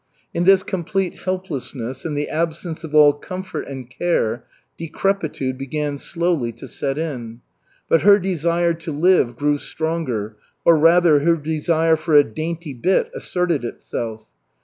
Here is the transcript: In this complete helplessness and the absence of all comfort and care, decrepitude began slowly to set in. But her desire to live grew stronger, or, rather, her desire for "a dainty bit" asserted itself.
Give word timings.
In 0.33 0.45
this 0.45 0.63
complete 0.63 1.13
helplessness 1.13 2.05
and 2.05 2.17
the 2.17 2.27
absence 2.27 2.83
of 2.83 2.95
all 2.95 3.13
comfort 3.13 3.67
and 3.67 3.87
care, 3.87 4.45
decrepitude 4.75 5.59
began 5.59 5.99
slowly 5.99 6.51
to 6.53 6.67
set 6.67 6.97
in. 6.97 7.41
But 7.87 8.01
her 8.01 8.17
desire 8.17 8.73
to 8.73 8.91
live 8.91 9.35
grew 9.35 9.59
stronger, 9.59 10.37
or, 10.65 10.75
rather, 10.75 11.19
her 11.19 11.35
desire 11.37 11.95
for 11.95 12.15
"a 12.15 12.23
dainty 12.23 12.73
bit" 12.73 13.11
asserted 13.13 13.63
itself. 13.63 14.23